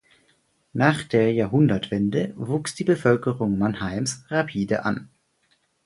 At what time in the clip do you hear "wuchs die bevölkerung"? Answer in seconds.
2.35-3.59